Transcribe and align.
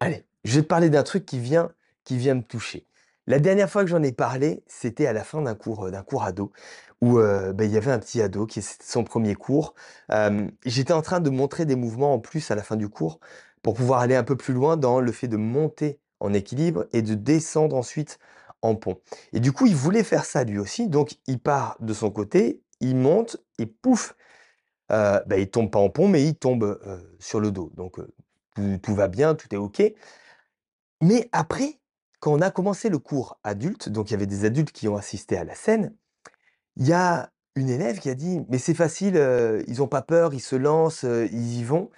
Allez, 0.00 0.24
je 0.44 0.56
vais 0.56 0.62
te 0.62 0.66
parler 0.66 0.90
d'un 0.90 1.02
truc 1.02 1.24
qui 1.26 1.38
vient 1.38 1.70
qui 2.04 2.18
vient 2.18 2.34
me 2.34 2.42
toucher. 2.42 2.86
La 3.26 3.38
dernière 3.38 3.70
fois 3.70 3.82
que 3.84 3.88
j'en 3.90 4.02
ai 4.02 4.12
parlé, 4.12 4.62
c'était 4.66 5.06
à 5.06 5.14
la 5.14 5.24
fin 5.24 5.40
d'un 5.40 5.54
cours, 5.54 5.86
heu, 5.86 5.90
d'un 5.90 6.02
cours 6.02 6.24
ado 6.24 6.52
où, 7.00 7.18
heu, 7.18 7.52
bah, 7.54 7.64
il 7.64 7.70
y 7.70 7.76
avait 7.78 7.90
un 7.92 7.98
petit 7.98 8.20
ado 8.20 8.44
qui 8.46 8.60
c'était 8.60 8.84
son 8.84 9.04
premier 9.04 9.34
cours. 9.34 9.74
J'étais 10.66 10.92
en 10.92 11.02
train 11.02 11.20
de 11.20 11.30
montrer 11.30 11.64
des 11.66 11.76
mouvements 11.76 12.14
en 12.14 12.18
plus 12.18 12.50
à 12.50 12.54
la 12.54 12.62
fin 12.62 12.76
du 12.76 12.88
cours 12.88 13.20
pour 13.62 13.74
pouvoir 13.74 14.00
aller 14.00 14.14
un 14.16 14.24
peu 14.24 14.36
plus 14.36 14.52
loin 14.54 14.76
dans 14.76 15.00
le 15.00 15.12
fait 15.12 15.28
de 15.28 15.36
monter 15.38 15.98
en 16.20 16.32
équilibre 16.34 16.86
et 16.92 17.00
de 17.02 17.14
descendre 17.14 17.76
ensuite 17.76 18.18
en 18.62 18.74
pont 18.76 18.98
et 19.34 19.40
du 19.40 19.52
coup, 19.52 19.66
il 19.66 19.74
voulait 19.76 20.04
faire 20.04 20.24
ça 20.24 20.42
lui 20.44 20.58
aussi, 20.58 20.88
donc 20.88 21.16
il 21.26 21.38
part 21.38 21.76
de 21.80 21.92
son 21.92 22.10
côté, 22.10 22.62
il 22.80 22.96
monte 22.96 23.36
et 23.58 23.66
pouf! 23.66 24.14
Heu, 24.92 25.20
bah, 25.26 25.38
il 25.38 25.50
tombe 25.50 25.70
pas 25.70 25.78
en 25.80 25.90
pont, 25.90 26.08
mais 26.08 26.24
il 26.24 26.36
tombe, 26.36 26.64
heu, 26.64 27.16
sur 27.20 27.40
le 27.40 27.50
dos 27.52 27.70
donc 27.76 27.98
tout 28.82 28.94
va 28.94 29.08
bien, 29.08 29.34
tout 29.34 29.52
est 29.54 29.58
OK. 29.58 29.82
Mais 31.00 31.28
après, 31.32 31.80
quand 32.20 32.32
on 32.32 32.40
a 32.40 32.50
commencé 32.50 32.88
le 32.88 32.98
cours 32.98 33.38
adulte, 33.44 33.88
donc 33.88 34.10
il 34.10 34.12
y 34.12 34.16
avait 34.16 34.26
des 34.26 34.44
adultes 34.44 34.72
qui 34.72 34.88
ont 34.88 34.96
assisté 34.96 35.36
à 35.36 35.44
la 35.44 35.54
scène, 35.54 35.94
il 36.76 36.86
y 36.88 36.92
a 36.92 37.30
une 37.56 37.70
élève 37.70 38.00
qui 38.00 38.10
a 38.10 38.14
dit: 38.16 38.42
«Mais 38.50 38.58
c'est 38.58 38.74
facile, 38.74 39.16
heu, 39.18 39.64
ils 39.68 39.82
ont 39.82 39.88
pas 39.88 40.02
peur, 40.02 40.34
ils 40.34 40.40
se 40.40 40.56
lancent, 40.56 41.04
heu, 41.04 41.28
ils 41.32 41.60
y 41.60 41.64
vont» 41.64 41.90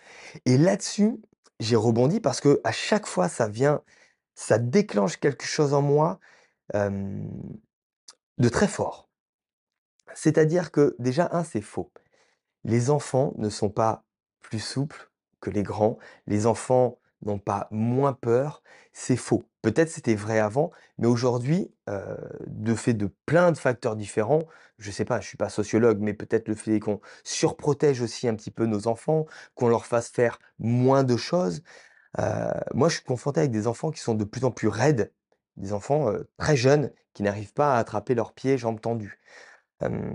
et 0.47 0.59
là-dessus, 0.59 1.21
j'ai 1.61 1.77
rebondi 1.77 2.21
parce 2.21 2.41
qu'à 2.43 2.73
chaque 2.73 3.07
fois 3.07 3.29
ça 3.29 3.49
vient 3.49 3.83
ça 4.37 4.59
déclenche 4.59 5.19
quelque 5.19 5.47
chose 5.47 5.75
en 5.75 5.83
moi, 5.83 6.21
de 8.39 8.49
très 8.49 8.69
fort. 8.69 9.09
C'est-à-dire 10.15 10.71
que 10.73 10.97
déjà 10.99 11.29
1, 11.33 11.45
c'est 11.45 11.61
faux. 11.61 11.93
Les 12.65 12.91
enfants 12.91 13.35
ne 13.39 13.51
sont 13.51 13.71
pas 13.71 14.05
plus 14.43 14.61
souples 14.61 15.11
que 15.41 15.51
les 15.51 15.63
grands, 15.63 15.99
les 16.27 16.47
enfants 16.47 16.99
n'ont 17.25 17.39
pas 17.39 17.69
moins 17.71 18.13
peur, 18.13 18.63
c'est 18.93 19.17
faux. 19.17 19.45
Peut-être 19.63 19.89
c'était 19.91 20.15
vrai 20.15 20.39
avant, 20.39 20.71
mais 20.99 21.07
aujourd'hui, 21.07 21.73
heu, 21.89 22.17
de 22.47 22.75
fait 22.75 22.95
de 22.95 23.11
plein 23.27 23.53
de 23.53 23.59
facteurs 23.59 23.97
différents, 23.97 24.43
je 24.79 24.91
sais 24.91 25.05
pas, 25.05 25.21
je 25.21 25.27
suis 25.29 25.37
pas 25.39 25.49
sociologue, 25.49 25.99
mais 26.01 26.15
peut-être 26.15 26.49
le 26.49 26.55
fait 26.55 26.79
qu'on 26.81 27.01
surprotège 27.25 28.01
aussi 28.03 28.29
un 28.29 28.35
petit 28.35 28.51
peu 28.51 28.67
nos 28.67 28.87
enfants, 28.89 29.27
qu'on 29.55 29.69
leur 29.69 29.87
fasse 29.87 30.09
faire 30.09 30.39
moins 30.59 31.05
de 31.05 31.17
choses. 31.17 31.63
Heu, 32.19 32.25
moi, 32.75 32.89
je 32.89 32.97
suis 32.97 33.05
confronté 33.05 33.41
avec 33.41 33.53
des 33.53 33.67
enfants 33.69 33.91
qui 33.91 34.01
sont 34.01 34.15
de 34.15 34.25
plus 34.25 34.45
en 34.45 34.51
plus 34.53 34.69
raides, 34.69 35.13
des 35.57 35.73
enfants, 35.73 36.11
heu, 36.13 36.29
très 36.39 36.57
jeunes 36.57 36.93
qui 37.15 37.23
n'arrivent 37.25 37.55
pas 37.55 37.77
à 37.77 37.79
attraper 37.79 38.15
leurs 38.15 38.33
pieds, 38.35 38.59
jambes 38.59 38.81
tendues. 38.81 39.19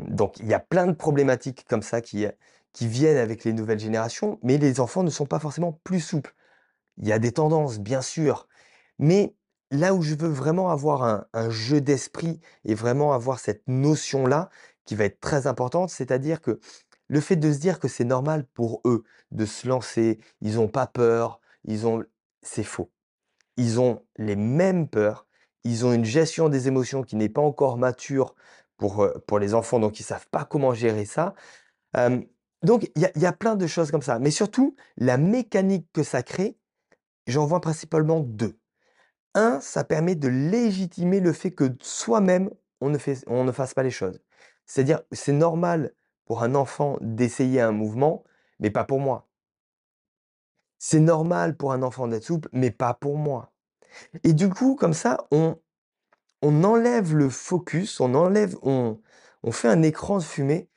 Donc 0.08 0.40
il 0.40 0.48
y 0.48 0.54
a 0.54 0.60
plein 0.60 0.88
de 0.88 0.94
problématiques 0.94 1.66
comme 1.68 1.84
ça 1.84 2.02
qui, 2.02 2.26
qui 2.74 2.88
viennent 2.88 3.18
avec 3.18 3.44
les 3.44 3.54
nouvelles 3.54 3.80
générations, 3.80 4.40
mais 4.44 4.58
les 4.58 4.80
enfants 4.80 5.04
ne 5.04 5.10
sont 5.10 5.26
pas 5.26 5.40
forcément 5.40 5.80
plus 5.84 6.00
souples. 6.00 6.34
Il 6.98 7.08
y 7.08 7.12
a 7.12 7.20
des 7.20 7.32
tendances, 7.34 7.80
bien 7.80 8.02
sûr, 8.02 8.48
mais 9.00 9.36
là 9.72 9.94
où 9.94 10.02
je 10.02 10.16
veux 10.16 10.30
vraiment 10.30 10.70
avoir 10.70 11.26
un 11.34 11.50
jeu 11.50 11.82
d'esprit 11.82 12.40
et 12.66 12.76
vraiment 12.76 13.14
avoir 13.14 13.40
cette 13.40 13.64
notion-là 13.68 14.50
qui 14.86 14.96
va 14.96 15.06
être 15.06 15.20
très 15.20 15.48
importante, 15.48 15.90
c'est-à-dire 15.90 16.42
que 16.42 16.60
le 17.08 17.20
fait 17.22 17.36
de 17.36 17.52
se 17.52 17.60
dire 17.60 17.80
que 17.80 17.88
c'est 17.88 18.06
normal 18.06 18.46
pour 18.54 18.82
eux 18.86 19.04
de 19.32 19.46
se 19.46 19.68
lancer, 19.68 20.20
ils 20.42 20.60
ont 20.60 20.68
pas 20.68 20.88
peur, 20.88 21.42
ils 21.66 21.88
ont 21.88 22.04
c'est 22.42 22.64
faux. 22.64 22.92
Ils 23.58 23.80
ont 23.80 24.04
les 24.18 24.36
mêmes 24.36 24.88
peurs, 24.88 25.28
ils 25.64 25.86
ont 25.86 25.94
une 25.94 26.06
gestion 26.06 26.50
des 26.50 26.68
émotions 26.68 27.04
qui 27.04 27.16
n'est 27.16 27.30
pas 27.30 27.42
encore 27.42 27.78
mature 27.78 28.36
pour, 28.78 29.04
heu, 29.04 29.24
pour 29.28 29.40
les 29.40 29.54
enfants, 29.54 29.80
donc 29.80 30.00
ils 30.00 30.04
savent 30.04 30.28
pas 30.30 30.46
comment 30.46 30.74
gérer 30.74 31.06
ça. 31.06 31.36
Donc 32.64 32.90
il 32.96 33.12
y 33.16 33.26
a 33.26 33.34
plein 33.34 33.56
de 33.56 33.68
choses 33.68 33.92
comme 33.92 34.02
ça, 34.02 34.20
mais 34.20 34.32
surtout 34.32 34.76
la 34.98 35.18
mécanique 35.18 35.88
que 35.94 36.04
ça 36.04 36.24
crée, 36.24 36.58
j'en 37.28 37.46
vois 37.46 37.62
principalement 37.62 38.20
2. 38.20 38.58
1, 39.34 39.60
ça 39.62 39.84
permet 39.84 40.16
de 40.16 40.28
légitimer 40.28 41.20
le 41.20 41.34
fait 41.34 41.52
que 41.52 41.76
soi-même, 41.82 42.50
on 42.82 42.90
ne 42.90 43.52
fasse 43.52 43.74
pas 43.74 43.84
les 43.84 43.92
choses. 43.92 44.20
C'est-à-dire, 44.66 45.02
c'est 45.12 45.34
normal 45.34 45.94
pour 46.26 46.44
un 46.44 46.56
enfant 46.56 46.98
d'essayer 47.02 47.62
un 47.62 47.72
mouvement, 47.72 48.24
mais 48.60 48.72
pas 48.72 48.84
pour 48.84 49.00
moi. 49.00 49.30
C'est 50.80 51.00
normal 51.00 51.56
pour 51.56 51.74
un 51.74 51.84
enfant 51.84 52.08
d'être 52.08 52.24
souple, 52.24 52.50
mais 52.52 52.72
pas 52.72 52.94
pour 52.94 53.18
moi 53.18 53.52
et 54.24 54.34
du 54.34 54.50
coup, 54.50 54.76
comme 54.76 54.94
ça, 54.94 55.18
on 55.32 56.64
enlève 56.64 57.16
le 57.16 57.30
focus, 57.30 58.00
on 58.00 58.14
enlève 58.16 58.58
on 58.64 59.52
fait 59.52 59.70
un 59.70 59.82
écran 59.82 60.18
de 60.20 60.24
fumée 60.24 60.70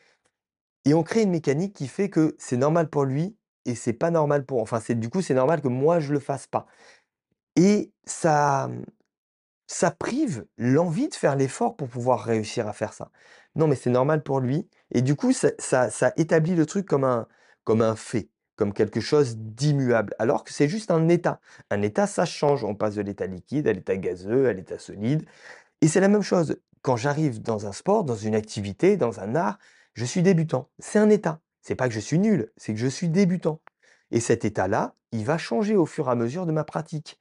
et 0.85 0.95
on 0.95 1.03
crée 1.03 1.23
une 1.23 1.31
mécanique 1.31 1.75
qui 1.75 1.89
fait 1.89 2.11
que 2.11 2.35
c'est 2.39 2.57
normal 2.57 2.89
pour 2.91 3.05
lui 3.05 3.37
et 3.65 3.75
c'est 3.75 3.93
pas 3.93 4.11
normal 4.11 4.45
pour 4.45 4.61
enfin, 4.63 4.81
du 4.95 5.09
coup, 5.09 5.23
c'est 5.23 5.35
normal 5.35 5.61
que 5.63 5.69
moi 5.69 6.01
je 6.01 6.13
le 6.13 6.21
fasse 6.21 6.47
pas 6.47 6.67
et 7.57 7.93
ça, 8.05 8.71
ça 9.67 9.91
prive 9.91 10.47
l'envie 10.59 11.09
de 11.09 11.15
faire 11.15 11.37
l'effort 11.37 11.77
pour 11.77 11.89
pouvoir 11.89 12.21
réussir 12.25 12.69
à 12.69 12.73
faire 12.73 12.93
ça. 12.93 13.11
Non, 13.57 13.67
mais 13.67 13.77
c'est 13.77 13.91
normal 13.91 14.23
pour 14.23 14.41
lui 14.41 14.69
et 14.91 15.03
du 15.03 15.17
coup, 15.17 15.33
ça 15.33 15.51
ça 15.59 15.91
ça 15.91 16.13
établit 16.17 16.55
le 16.55 16.67
truc 16.67 16.87
comme 16.87 17.05
un 17.05 17.27
comme 17.65 17.81
un 17.83 17.97
fait, 17.97 18.29
comme 18.57 18.73
quelque 18.75 19.01
chose 19.01 19.37
d'immuable, 19.39 20.15
alors 20.19 20.45
que 20.45 20.53
c'est 20.53 20.69
juste 20.69 20.91
un 20.91 21.09
état. 21.09 21.41
Un 21.71 21.81
état, 21.83 22.07
ça 22.07 22.27
change, 22.27 22.63
on 22.65 22.75
passe 22.75 22.95
de 22.97 23.03
l'état 23.03 23.27
liquide 23.27 23.67
à 23.69 23.73
l'état 23.73 23.97
gazeux, 23.97 24.49
à 24.49 24.53
l'état 24.53 24.79
solide 24.79 25.25
et 25.83 25.89
c'est 25.89 26.01
la 26.01 26.09
même 26.09 26.23
chose 26.23 26.59
quand 26.83 26.97
j'arrive 26.97 27.43
dans 27.43 27.67
un 27.67 27.73
sport, 27.73 28.05
dans 28.05 28.17
une 28.17 28.35
activité, 28.35 28.97
dans 28.97 29.21
un 29.21 29.35
art, 29.37 29.59
je 29.95 30.05
suis 30.05 30.23
débutant. 30.23 30.69
C'est 30.79 30.99
un 30.99 31.11
état. 31.11 31.41
C'est 31.63 31.75
pas 31.75 31.89
que 31.89 31.95
je 31.95 32.01
suis 32.01 32.19
nul, 32.19 32.53
c'est 32.57 32.75
que 32.75 32.81
je 32.81 32.87
suis 32.87 33.09
débutant 33.09 33.61
et 34.11 34.21
cet 34.21 34.45
état-là, 34.45 34.95
il 35.13 35.25
va 35.25 35.39
changer 35.39 35.77
au 35.77 35.87
fur 35.87 36.09
et 36.09 36.11
à 36.11 36.15
mesure 36.15 36.47
de 36.47 36.53
ma 36.53 36.63
pratique. 36.63 37.19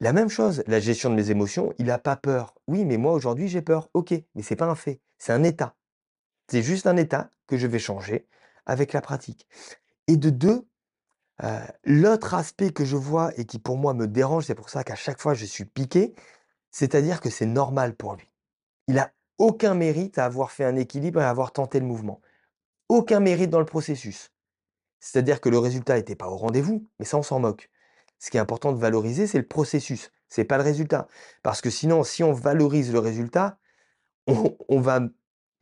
La 0.00 0.12
même 0.12 0.28
chose, 0.28 0.62
la 0.66 0.80
gestion 0.80 1.08
de 1.10 1.14
mes 1.14 1.30
émotions, 1.30 1.72
il 1.78 1.90
a 1.90 1.98
pas 1.98 2.16
peur. 2.16 2.54
Oui, 2.66 2.84
mais 2.84 2.98
moi 2.98 3.12
aujourd'hui 3.12 3.48
j'ai 3.48 3.62
peur. 3.62 3.88
OK, 3.94 4.12
mais 4.34 4.42
c'est 4.42 4.56
pas 4.56 4.66
un 4.66 4.74
fait, 4.74 5.00
c'est 5.18 5.32
un 5.32 5.42
état. 5.42 5.76
C'est 6.48 6.62
juste 6.62 6.86
un 6.86 6.96
état 6.96 7.30
que 7.46 7.56
je 7.56 7.66
vais 7.66 7.78
changer 7.78 8.26
avec 8.66 8.92
la 8.92 9.00
pratique 9.00 9.46
et 10.06 10.16
de 10.16 10.30
2, 10.30 10.66
heu, 11.42 11.46
l'autre 11.84 12.34
aspect 12.34 12.70
que 12.70 12.84
je 12.84 12.96
vois 12.96 13.32
et 13.38 13.46
qui 13.46 13.58
pour 13.58 13.76
moi 13.78 13.94
me 13.94 14.06
dérange, 14.06 14.46
c'est 14.46 14.54
pour 14.54 14.70
ça 14.70 14.84
qu'à 14.84 14.94
chaque 14.94 15.20
fois 15.20 15.34
je 15.34 15.46
suis 15.46 15.64
piqué, 15.64 16.14
c'est-à-dire 16.70 17.20
que 17.20 17.30
c'est 17.30 17.46
normal 17.46 17.94
pour 17.96 18.16
lui. 18.16 18.30
Il 18.88 18.98
a 18.98 19.12
aucun 19.38 19.74
mérite 19.74 20.18
à 20.18 20.24
avoir 20.24 20.50
fait 20.50 20.64
un 20.64 20.76
équilibre 20.76 21.20
et 21.20 21.24
à 21.24 21.30
avoir 21.30 21.52
tenté 21.52 21.80
le 21.80 21.86
mouvement. 21.86 22.20
Aucun 22.88 23.20
mérite 23.20 23.50
dans 23.50 23.58
le 23.58 23.66
processus. 23.66 24.30
C'est-à-dire 25.00 25.40
que 25.40 25.48
le 25.48 25.58
résultat 25.58 25.98
était 25.98 26.16
pas 26.16 26.28
au 26.28 26.36
rendez-vous, 26.36 26.86
mais 26.98 27.04
ça 27.04 27.18
on 27.18 27.22
s'en 27.22 27.40
moque. 27.40 27.70
Ce 28.18 28.30
qui 28.30 28.36
est 28.36 28.40
important 28.40 28.72
de 28.72 28.78
valoriser, 28.78 29.26
c'est 29.26 29.38
le 29.38 29.46
processus, 29.46 30.10
c'est 30.28 30.44
pas 30.44 30.56
le 30.56 30.62
résultat. 30.62 31.08
Parce 31.42 31.60
que 31.60 31.70
sinon, 31.70 32.04
si 32.04 32.22
on 32.24 32.32
valorise 32.32 32.92
le 32.92 32.98
résultat, 32.98 33.58
on 34.26 34.56
on 34.68 34.80
va 34.80 35.00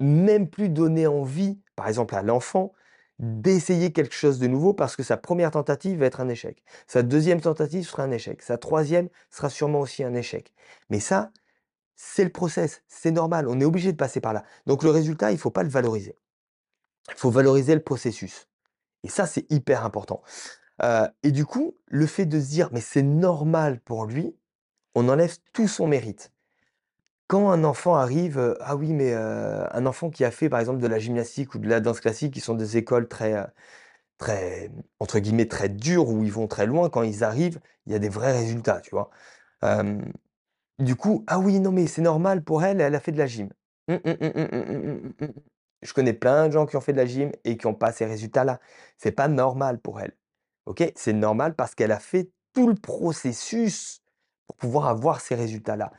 même 0.00 0.48
plus 0.48 0.68
donner 0.68 1.06
envie, 1.06 1.60
par 1.76 1.88
exemple 1.88 2.14
à 2.14 2.22
l'enfant, 2.22 2.72
d'essayer 3.18 3.92
quelque 3.92 4.14
chose 4.14 4.38
de 4.38 4.48
nouveau 4.48 4.74
parce 4.74 4.96
que 4.96 5.02
sa 5.02 5.16
1re 5.16 5.52
tentative 5.52 5.98
va 6.00 6.06
être 6.06 6.20
un 6.20 6.28
échec. 6.28 6.62
Sa 6.86 7.02
2e 7.02 7.40
tentative 7.40 7.86
sera 7.86 8.02
un 8.02 8.10
échec. 8.10 8.42
Sa 8.42 8.56
3e 8.56 9.08
sera 9.30 9.48
sûrement 9.48 9.80
aussi 9.80 10.02
un 10.02 10.14
échec. 10.14 10.52
Mais 10.90 10.98
ça, 10.98 11.30
c'est 12.04 12.24
le 12.24 12.30
process, 12.32 12.82
c'est 12.88 13.12
normal, 13.12 13.46
on 13.48 13.60
est 13.60 13.64
obligé 13.64 13.92
de 13.92 13.96
passer 13.96 14.20
par 14.20 14.32
là. 14.32 14.44
Donc 14.66 14.82
le 14.82 14.90
résultat, 14.90 15.32
il 15.32 15.38
faut 15.38 15.50
pas 15.52 15.62
le 15.62 15.68
valoriser. 15.70 16.16
Il 17.10 17.14
faut 17.16 17.30
valoriser 17.30 17.74
le 17.74 17.82
processus 17.82 18.48
et 19.04 19.08
ça, 19.10 19.26
c'est 19.26 19.50
hyper 19.52 19.84
important. 19.86 20.22
Heu 20.82 21.08
et 21.24 21.32
du 21.32 21.46
coup, 21.46 21.76
le 21.88 22.06
fait 22.06 22.26
de 22.26 22.40
se 22.40 22.48
dire: 22.50 22.70
«Mais 22.72 22.80
c'est 22.82 23.02
normal 23.02 23.80
pour 23.80 24.06
lui», 24.06 24.36
on 24.96 25.08
enlève 25.10 25.36
tout 25.54 25.68
son 25.68 25.86
mérite. 25.88 26.32
Quand 27.28 27.50
un 27.50 27.64
enfant 27.64 27.96
arrive, 27.96 28.38
heu, 28.38 28.56
ah 28.60 28.76
oui, 28.76 28.92
mais 28.92 29.12
heu, 29.14 29.64
un 29.76 29.86
enfant 29.86 30.10
qui 30.10 30.24
a 30.24 30.30
fait 30.30 30.48
par 30.50 30.60
exemple 30.60 30.80
de 30.80 30.86
la 30.88 30.98
gymnastique 30.98 31.54
ou 31.54 31.58
de 31.58 31.68
la 31.68 31.80
danse 31.80 32.00
classique, 32.00 32.34
qui 32.34 32.40
sont 32.40 32.54
des 32.54 32.76
écoles 32.78 33.08
très, 33.08 33.34
très 34.18 34.70
entre 35.00 35.18
guillemets 35.20 35.48
«très 35.48 35.68
dures» 35.70 36.08
où 36.10 36.24
ils 36.24 36.32
vont 36.32 36.48
très 36.48 36.66
loin, 36.66 36.90
quand 36.90 37.02
ils 37.02 37.24
arrivent, 37.24 37.60
il 37.86 37.92
y 37.92 37.96
a 37.96 38.00
des 38.00 38.08
vrais 38.10 38.32
résultats, 38.32 38.80
tu 38.82 38.90
vois? 38.92 39.10
Du 40.82 40.96
coup, 40.96 41.24
ah 41.28 41.38
oui, 41.38 41.60
non, 41.60 41.70
mais 41.70 41.86
c'est 41.86 42.02
normal 42.02 42.42
pour 42.42 42.64
elle, 42.64 42.80
elle 42.80 42.94
a 42.94 43.00
fait 43.00 43.12
de 43.12 43.18
la 43.18 43.26
gym. 43.26 43.50
Hum, 43.88 44.00
hum, 44.04 44.16
hum, 45.20 45.32
je 45.82 45.92
connais 45.92 46.12
plein 46.12 46.48
de 46.48 46.52
gens 46.52 46.66
qui 46.66 46.76
ont 46.76 46.80
fait 46.80 46.92
de 46.92 46.96
la 46.98 47.06
gym 47.06 47.30
et 47.44 47.56
qui 47.56 47.66
n'ont 47.66 47.74
pas 47.74 47.92
ces 47.92 48.04
résultats-là. 48.04 48.60
C'est 48.98 49.12
pas 49.12 49.28
normal 49.28 49.78
pour 49.80 50.00
elle. 50.00 50.16
Ok? 50.66 50.92
C'est 50.96 51.12
normal 51.12 51.54
parce 51.54 51.76
qu'elle 51.76 51.92
a 51.92 52.00
fait 52.00 52.30
tout 52.52 52.66
le 52.68 52.74
processus 52.74 54.02
pour 54.48 54.56
pouvoir 54.56 54.88
avoir 54.88 55.20
ces 55.20 55.36
résultats-là. 55.36 55.92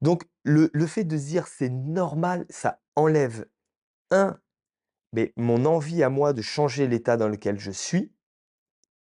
Donc, 0.00 0.24
le, 0.44 0.70
le 0.72 0.86
fait 0.86 1.04
de 1.04 1.18
se 1.18 1.26
dire 1.26 1.48
c'est 1.48 1.70
normal, 1.70 2.46
ça 2.50 2.80
enlève, 2.96 3.46
un, 4.12 4.38
mais 5.12 5.32
mon 5.36 5.64
envie 5.66 6.02
à 6.02 6.10
moi 6.10 6.32
de 6.34 6.42
changer 6.42 6.88
l'état 6.88 7.16
dans 7.16 7.28
lequel 7.28 7.58
je 7.60 7.72
suis 7.72 8.12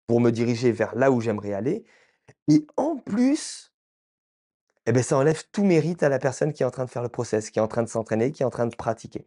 pour 0.07 0.21
me 0.21 0.31
diriger 0.31 0.71
vers 0.71 0.95
là 0.95 1.12
où 1.12 1.21
j'aimerais 1.21 1.53
aller. 1.53 1.85
Et 2.50 2.68
en 2.77 2.97
plus, 2.97 3.74
et 4.88 4.94
beh, 4.94 5.04
ça 5.04 5.18
enlève 5.18 5.44
tout 5.51 5.66
mérite 5.66 6.04
à 6.04 6.10
la 6.10 6.19
personne 6.19 6.54
qui 6.54 6.63
est 6.63 6.66
en 6.66 6.72
train 6.72 6.86
de 6.86 6.89
faire 6.92 7.04
le 7.04 7.10
process, 7.10 7.51
qui 7.51 7.60
est 7.60 7.62
en 7.62 7.68
train 7.68 7.84
de 7.84 7.89
s'entraîner, 7.89 8.31
qui 8.31 8.44
est 8.44 8.48
en 8.48 8.51
train 8.51 8.68
de 8.68 8.75
pratiquer 8.75 9.25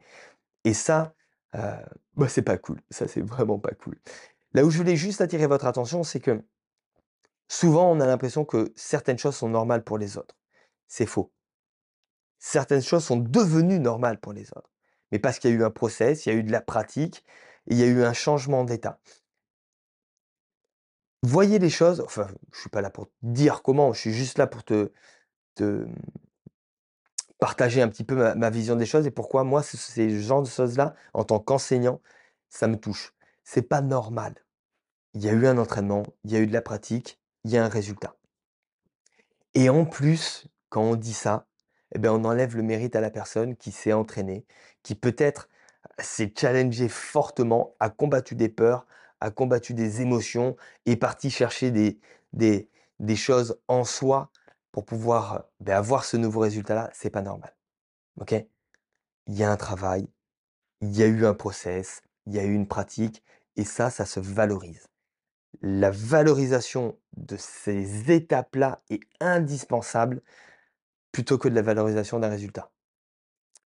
et 0.64 0.74
ça, 0.74 1.14
heu, 1.56 1.60
bah, 2.16 2.28
c'est 2.28 2.42
pas 2.42 2.58
cool. 2.58 2.80
Ça, 2.90 3.08
c'est 3.08 3.22
vraiment 3.22 3.58
pas 3.58 3.72
cool. 3.72 3.98
Là 4.54 4.64
où 4.64 4.70
je 4.70 4.78
voulais 4.78 4.96
juste 4.96 5.20
attirer 5.20 5.46
votre 5.46 5.66
attention, 5.66 6.04
c'est 6.04 6.20
que 6.20 6.42
Souvent, 7.48 7.90
on 7.92 8.00
a 8.00 8.06
l'impression 8.06 8.46
que 8.46 8.72
certaines 8.76 9.18
choses 9.18 9.36
sont 9.36 9.50
normales 9.50 9.84
pour 9.84 9.98
les 9.98 10.16
autres. 10.16 10.38
C'est 10.88 11.04
faux. 11.04 11.32
Certaines 12.40 12.82
choses 12.82 13.04
sont 13.04 13.18
devenues 13.18 13.78
normales 13.78 14.18
pour 14.18 14.32
les 14.32 14.48
autres. 14.56 14.70
Mais 15.12 15.20
parce 15.20 15.38
qu'il 15.38 15.50
y 15.50 15.52
a 15.52 15.56
eu 15.56 15.64
un 15.64 15.70
process, 15.70 16.26
il 16.26 16.30
y 16.30 16.32
a 16.32 16.34
eu 16.38 16.42
de 16.42 16.50
la 16.52 16.60
pratique, 16.60 17.24
il 17.68 17.76
y 17.78 17.82
a 17.82 17.86
eu 17.86 18.02
un 18.02 18.12
changement 18.12 18.64
d'état. 18.64 19.00
Voyez 21.22 21.58
les 21.58 21.70
choses, 21.70 22.00
enfin, 22.00 22.28
je 22.52 22.60
suis 22.60 22.70
pas 22.70 22.80
là 22.80 22.90
pour 22.90 23.06
te 23.06 23.12
dire 23.22 23.62
comment, 23.62 23.92
je 23.92 24.00
suis 24.00 24.12
juste 24.12 24.38
là 24.38 24.46
pour 24.46 24.64
te, 24.64 24.90
te 25.54 25.86
partager 27.38 27.82
un 27.82 27.88
petit 27.88 28.04
peu 28.04 28.34
ma, 28.34 28.50
vision 28.50 28.76
des 28.76 28.86
choses 28.86 29.06
et 29.06 29.10
pourquoi 29.10 29.44
moi, 29.44 29.62
ce- 29.62 29.76
ces 29.76 30.20
genres 30.20 30.42
de 30.42 30.48
choses-là, 30.48 30.94
en 31.14 31.24
tant 31.24 31.40
qu'enseignant, 31.40 32.00
ça 32.50 32.68
me 32.68 32.76
touche. 32.76 33.14
C'est 33.44 33.62
pas 33.62 33.80
normal. 33.80 34.34
Il 35.14 35.24
y 35.24 35.28
a 35.28 35.32
eu 35.32 35.46
un 35.46 35.58
entraînement, 35.58 36.04
il 36.24 36.32
y 36.32 36.36
a 36.36 36.40
eu 36.40 36.46
de 36.46 36.52
la 36.52 36.62
pratique, 36.62 37.18
il 37.44 37.50
y 37.50 37.56
a 37.56 37.64
un 37.64 37.68
résultat. 37.68 38.14
Et 39.54 39.68
en 39.68 39.84
plus, 39.84 40.46
quand 40.68 40.82
on 40.82 40.96
dit 40.96 41.14
ça, 41.14 41.46
eh 41.94 41.98
ben, 41.98 42.12
on 42.12 42.24
enlève 42.24 42.56
le 42.56 42.62
mérite 42.62 42.94
à 42.94 43.00
la 43.00 43.10
personne 43.10 43.56
qui 43.56 43.72
s'est 43.72 43.92
entraînée, 43.92 44.44
qui 44.82 44.94
peut-être 44.94 45.48
s'est 45.98 46.32
challengée 46.36 46.88
fortement, 46.88 47.74
a 47.80 47.90
combattu 47.90 48.34
des 48.36 48.48
peurs, 48.48 48.86
a 49.20 49.30
combattu 49.30 49.74
des 49.74 50.00
émotions, 50.02 50.56
est 50.86 50.96
parti 50.96 51.30
chercher 51.30 51.70
des, 51.70 51.98
des, 52.32 52.68
des 53.00 53.16
choses 53.16 53.58
en 53.66 53.84
soi 53.84 54.30
pour 54.72 54.84
pouvoir 54.84 55.44
ben, 55.60 55.76
avoir 55.76 56.04
ce 56.04 56.16
nouveau 56.16 56.40
résultat-là. 56.40 56.90
C'est 56.92 57.10
pas 57.10 57.22
normal. 57.22 57.54
OK? 58.20 58.34
Il 59.26 59.34
y 59.34 59.44
a 59.44 59.50
un 59.50 59.56
travail, 59.56 60.08
il 60.80 60.96
y 60.96 61.02
a 61.02 61.06
eu 61.06 61.26
un 61.26 61.34
process, 61.34 62.02
il 62.26 62.34
y 62.34 62.38
a 62.38 62.44
eu 62.44 62.52
une 62.52 62.68
pratique, 62.68 63.22
et 63.56 63.64
ça, 63.64 63.90
ça 63.90 64.06
se 64.06 64.20
valorise. 64.20 64.88
La 65.62 65.90
valorisation 65.90 66.98
de 67.16 67.36
ces 67.36 68.10
étapes-là 68.12 68.82
est 68.88 69.00
indispensable 69.20 70.22
plutôt 71.12 71.38
que 71.38 71.48
de 71.48 71.54
la 71.54 71.62
valorisation 71.62 72.20
d'un 72.20 72.28
résultat. 72.28 72.70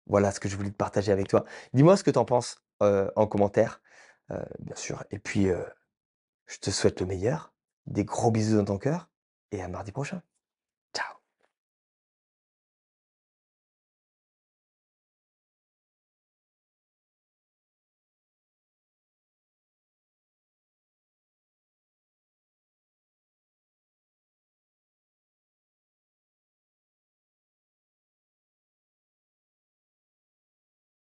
Voilà 0.07 0.31
ce 0.31 0.39
que 0.39 0.49
je 0.49 0.55
voulais 0.55 0.71
te 0.71 0.75
partager 0.75 1.11
avec 1.11 1.27
toi. 1.27 1.45
Dis-moi 1.73 1.97
ce 1.97 2.03
que 2.03 2.11
tu 2.11 2.19
en 2.19 2.25
penses 2.25 2.63
en 2.79 3.27
commentaire, 3.27 3.81
bien 4.59 4.75
sûr. 4.75 5.03
Et 5.11 5.19
puis, 5.19 5.47
je 6.47 6.57
te 6.59 6.71
souhaite 6.71 6.99
le 7.01 7.05
meilleur, 7.05 7.53
des 7.85 8.05
gros 8.05 8.31
bisous 8.31 8.57
dans 8.57 8.65
ton 8.65 8.77
cœur 8.77 9.09
et 9.51 9.61
à 9.61 9.67
mardi 9.67 9.91
prochain. 9.91 10.21